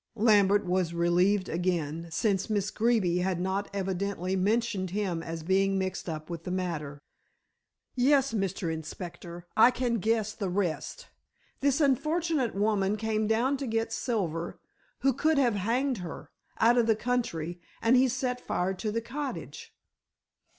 [0.15, 6.09] Lambert was relieved again, since Miss Greeby had not evidently mentioned him as being mixed
[6.09, 7.03] up with the matter.
[7.93, 8.73] "Yes, Mr.
[8.73, 11.09] Inspector, I can guess the rest.
[11.59, 14.59] This unfortunate woman came down to get Silver,
[15.01, 19.01] who could have hanged her, out of the country, and he set fire to the
[19.01, 19.71] cottage."